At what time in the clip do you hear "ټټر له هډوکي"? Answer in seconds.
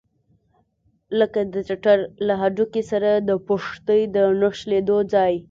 1.67-2.83